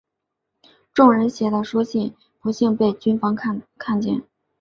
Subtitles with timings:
[0.95, 3.35] 众人写的书信不幸被军方
[3.77, 4.23] 看见。